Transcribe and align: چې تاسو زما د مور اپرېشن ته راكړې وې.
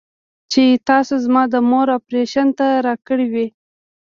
چې 0.51 0.63
تاسو 0.89 1.13
زما 1.25 1.43
د 1.53 1.55
مور 1.69 1.87
اپرېشن 1.99 2.47
ته 2.57 2.67
راكړې 2.85 3.27
وې. 3.33 3.47